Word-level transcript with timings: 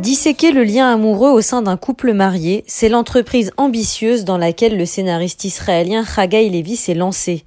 Disséquer 0.00 0.50
le 0.50 0.64
lien 0.64 0.92
amoureux 0.92 1.30
au 1.30 1.40
sein 1.40 1.62
d'un 1.62 1.76
couple 1.76 2.12
marié, 2.12 2.64
c'est 2.66 2.88
l'entreprise 2.88 3.52
ambitieuse 3.56 4.24
dans 4.24 4.36
laquelle 4.36 4.76
le 4.76 4.84
scénariste 4.84 5.44
israélien 5.44 6.04
Haggai 6.16 6.48
Levi 6.48 6.74
s'est 6.74 6.94
lancé. 6.94 7.44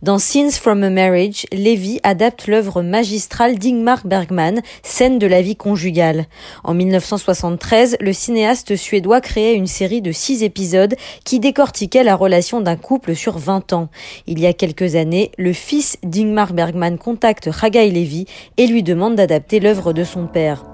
Dans 0.00 0.18
Scenes 0.18 0.52
from 0.52 0.82
a 0.84 0.90
Marriage, 0.90 1.46
Levi 1.52 2.00
adapte 2.02 2.46
l'œuvre 2.46 2.82
magistrale 2.82 3.58
d'Ingmar 3.58 4.06
Bergman, 4.06 4.62
Scène 4.82 5.18
de 5.18 5.26
la 5.26 5.42
vie 5.42 5.56
conjugale. 5.56 6.26
En 6.64 6.72
1973, 6.72 7.98
le 8.00 8.12
cinéaste 8.14 8.76
suédois 8.76 9.20
créait 9.20 9.54
une 9.54 9.66
série 9.66 10.00
de 10.00 10.12
six 10.12 10.42
épisodes 10.42 10.94
qui 11.24 11.40
décortiquaient 11.40 12.04
la 12.04 12.16
relation 12.16 12.62
d'un 12.62 12.76
couple 12.76 13.14
sur 13.14 13.38
20 13.38 13.74
ans. 13.74 13.88
Il 14.26 14.40
y 14.40 14.46
a 14.46 14.54
quelques 14.54 14.94
années, 14.94 15.30
le 15.36 15.52
fils 15.52 15.98
d'Ingmar 16.02 16.54
Bergman 16.54 16.96
contacte 16.96 17.50
Haggai 17.60 17.90
Levi 17.90 18.24
et 18.56 18.66
lui 18.66 18.82
demande 18.82 19.16
d'adapter 19.16 19.60
l'œuvre 19.60 19.92
de 19.92 20.04
son 20.04 20.26
père. 20.26 20.64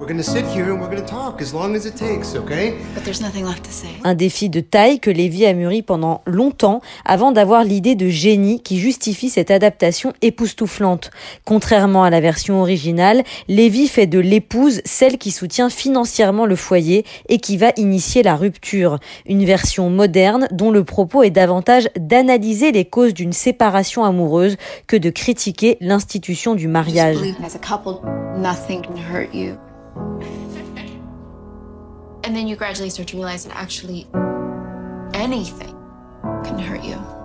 Un 4.05 4.15
défi 4.15 4.49
de 4.49 4.61
taille 4.61 5.01
que 5.01 5.11
Lévy 5.11 5.47
a 5.47 5.53
mûri 5.53 5.83
pendant 5.83 6.23
longtemps 6.27 6.81
avant 7.05 7.33
d'avoir 7.33 7.65
l'idée 7.65 7.95
de 7.95 8.09
génie 8.09 8.61
qui 8.61 8.79
justifie 8.79 9.31
cette 9.31 9.51
adaptation 9.51 10.13
époustouflante. 10.23 11.11
Contrairement 11.45 12.05
à 12.05 12.11
la 12.11 12.21
version 12.21 12.61
originale, 12.61 13.23
Lévy 13.49 13.89
fait 13.89 14.07
de 14.07 14.19
l'épouse 14.19 14.81
celle 14.85 15.19
qui 15.19 15.31
soutient 15.31 15.71
financièrement 15.71 16.47
le 16.47 16.57
foyer 16.57 17.05
et 17.29 17.39
qui 17.39 17.57
va 17.57 17.73
initier 17.77 18.23
la 18.23 18.37
rupture. 18.37 18.99
Une 19.27 19.45
version 19.45 19.91
moderne 19.91 20.49
dont 20.53 20.71
le 20.71 20.85
propos 20.85 21.23
est 21.23 21.31
davantage 21.31 21.89
d'analyser 21.99 22.73
les 22.73 22.85
causes 22.85 23.15
d'une 23.15 23.33
séparation 23.33 24.05
amoureuse 24.05 24.57
que 24.87 24.97
de 24.97 25.11
critiquer 25.11 25.79
l'institution 25.81 26.55
du 26.55 26.69
mariage. 26.69 27.17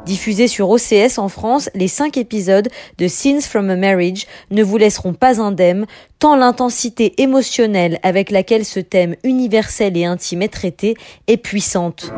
Diffusés 0.06 0.48
sur 0.48 0.70
OCS 0.70 1.18
en 1.18 1.30
France, 1.30 1.70
les 1.74 1.88
cinq 1.88 2.18
épisodes 2.18 2.68
de 2.98 3.08
Scenes 3.08 3.42
from 3.42 3.70
a 3.70 3.76
Marriage 3.76 4.26
ne 4.52 4.64
vous 4.64 4.78
laisseront 4.78 5.14
pas 5.14 5.40
indemne, 5.40 5.86
tant 6.18 6.36
l'intensité 6.36 7.22
émotionnelle 7.22 8.00
avec 8.04 8.30
laquelle 8.30 8.66
ce 8.66 8.80
thème 8.80 9.16
universel 9.24 9.96
et 9.96 10.06
intime 10.06 10.42
est 10.42 10.50
traité 10.50 10.96
est 11.28 11.38
puissante. 11.38 12.12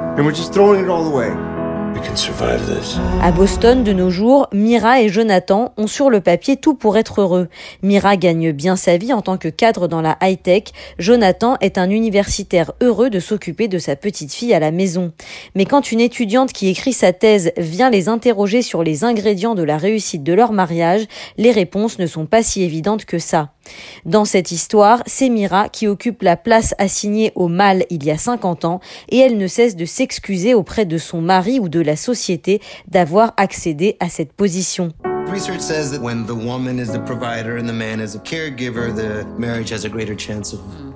À 3.22 3.32
Boston, 3.32 3.84
de 3.84 3.94
nos 3.94 4.10
jours, 4.10 4.48
Mira 4.54 5.02
et 5.02 5.10
Jonathan 5.10 5.74
ont 5.78 5.88
sur 5.88 6.10
le 6.10 6.20
papier 6.20 6.58
tout 6.58 6.74
pour 6.74 6.98
être 6.98 7.22
heureux. 7.22 7.48
Mira 7.84 8.18
gagne 8.18 8.52
bien 8.52 8.76
sa 8.76 8.98
vie 8.98 9.14
en 9.14 9.22
tant 9.22 9.38
que 9.38 9.48
cadre 9.48 9.88
dans 9.88 10.02
la 10.02 10.18
high-tech. 10.22 10.64
Jonathan 10.98 11.58
est 11.62 11.78
un 11.78 11.90
universitaire 11.90 12.72
heureux 12.82 13.10
de 13.10 13.20
s'occuper 13.20 13.68
de 13.68 13.78
sa 13.78 13.96
petite 13.96 14.34
fille 14.34 14.54
à 14.54 14.60
la 14.60 14.72
maison. 14.72 15.12
Mais 15.56 15.66
quand 15.66 15.92
une 15.92 16.02
étudiante 16.02 16.54
qui 16.54 16.70
écrit 16.70 16.94
sa 16.94 17.14
thèse 17.14 17.52
vient 17.58 17.90
les 17.90 18.10
interroger 18.10 18.62
sur 18.62 18.84
les 18.84 19.04
ingrédients 19.04 19.56
de 19.56 19.64
la 19.64 19.78
réussite 19.78 20.24
de 20.24 20.34
leur 20.34 20.54
mariage, 20.54 21.06
les 21.38 21.52
réponses 21.52 22.00
ne 22.00 22.08
sont 22.08 22.26
pas 22.26 22.42
si 22.42 22.64
évidentes 22.64 23.06
que 23.06 23.20
ça. 23.20 23.52
Dans 24.06 24.26
cette 24.26 24.52
histoire, 24.52 25.04
c'est 25.06 25.30
Mira 25.30 25.70
qui 25.70 25.88
occupe 25.88 26.22
la 26.22 26.38
place 26.38 26.74
assignée 26.78 27.32
au 27.36 27.48
mâle 27.48 27.86
il 27.90 28.04
y 28.04 28.12
a 28.12 28.18
50 28.18 28.66
ans 28.66 28.80
et 29.10 29.18
elle 29.18 29.38
ne 29.38 29.48
cesse 29.48 29.76
de 29.76 29.86
s'excuser 29.86 30.54
auprès 30.54 30.86
de 30.86 30.98
son 30.98 31.22
mari 31.22 31.60
ou 31.60 31.70
de 31.70 31.80
la 31.80 31.96
société 31.96 32.62
d'avoir 32.88 33.34
accédé 33.38 33.98
à 34.00 34.10
cette 34.10 34.34
position. 34.34 34.92
Research 35.32 35.62
says 35.62 35.92
that 35.92 36.02
when 36.02 36.26
the 36.26 36.36
woman 36.36 36.78
is 36.78 36.92
the 36.92 37.00
provider 37.00 37.58
and 37.58 37.66
the 37.66 37.74
man 37.74 38.02
is 38.02 38.16
a 38.16 38.20
caregiver, 38.20 38.94
the 38.94 39.26
marriage 39.40 39.72
has 39.72 39.86
a 39.86 39.90
greater 39.90 40.16
chance 40.16 40.52
of. 40.52 40.91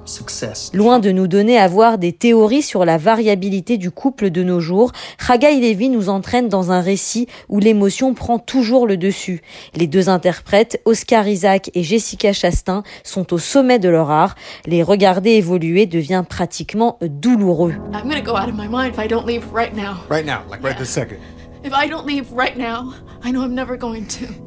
Loin 0.73 1.00
de 1.00 1.11
nous 1.11 1.28
donner 1.28 1.58
à 1.58 1.67
voir 1.67 1.98
des 1.98 2.14
théories 2.14 2.61
sur 2.61 2.86
la 2.86 2.98
variabilité 2.98 3.78
du 3.78 3.92
couple 3.92 4.30
de 4.30 4.44
nos 4.44 4.59
jours, 4.59 4.92
Haggai 5.28 5.59
Levi 5.59 5.89
nous 5.89 6.09
entraîne 6.09 6.48
dans 6.48 6.71
un 6.71 6.82
récit 6.82 7.27
où 7.49 7.60
l'émotion 7.60 8.14
prend 8.14 8.38
toujours 8.38 8.88
le 8.88 8.98
dessus. 8.98 9.42
Les 9.76 9.88
deux 9.88 10.10
interprètes, 10.10 10.82
Oscar 10.86 11.27
Isaac 11.27 11.71
et 11.73 11.83
Jessica 11.83 12.33
Chastain, 12.33 12.83
sont 13.04 13.33
au 13.33 13.38
sommet 13.38 13.80
de 13.80 13.89
leur 13.89 14.11
art. 14.11 14.36
Les 14.65 14.83
regarder 14.83 15.32
évoluer 15.32 15.86
devient 15.86 16.23
pratiquement 16.27 16.99
douloureux. 17.02 17.73
I'm 17.94 18.11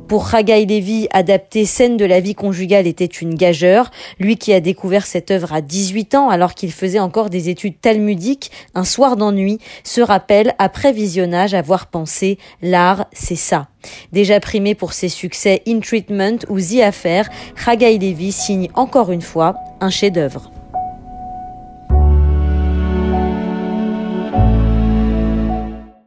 Pour 0.06 0.32
Haggai 0.32 0.66
Levi, 0.66 1.08
adapter 1.10 1.64
Scène 1.64 1.96
de 1.96 2.04
la 2.04 2.20
vie 2.20 2.36
conjugale 2.36 2.86
était 2.86 3.06
une 3.06 3.34
gageure. 3.34 3.90
Lui 4.20 4.36
qui 4.36 4.52
a 4.52 4.60
découvert 4.60 5.04
cette 5.04 5.32
œuvre 5.32 5.52
à 5.52 5.60
18 5.60 6.14
ans 6.14 6.28
alors 6.28 6.54
qu'il 6.54 6.70
faisait 6.70 7.00
encore 7.00 7.28
des 7.28 7.48
études 7.48 7.80
talmudiques, 7.80 8.52
un 8.76 8.84
soir 8.84 9.16
d'ennui, 9.16 9.58
se 9.82 10.00
rappelle 10.00 10.54
après 10.58 10.92
visionnage 10.92 11.54
avoir 11.54 11.88
pensé 11.88 12.38
l'art, 12.62 13.06
c'est 13.12 13.34
ça. 13.34 13.66
Déjà 14.12 14.38
primé 14.38 14.76
pour 14.76 14.92
ses 14.92 15.08
succès 15.08 15.62
In 15.66 15.80
Treatment 15.80 16.38
ou 16.48 16.60
The 16.60 16.82
Affair, 16.84 17.28
Haggai 17.66 17.98
Levi 17.98 18.30
signe 18.30 18.68
encore 18.74 19.10
une 19.10 19.22
fois 19.22 19.56
un 19.80 19.90
chef-d'œuvre. 19.90 20.52